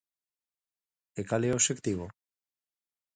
[1.19, 2.05] ¿E cal é o obxectivo?